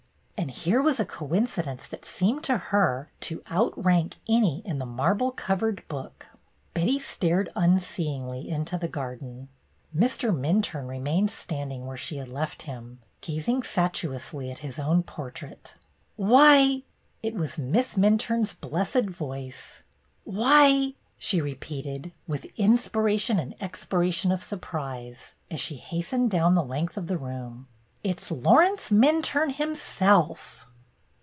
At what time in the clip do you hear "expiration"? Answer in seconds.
23.61-24.31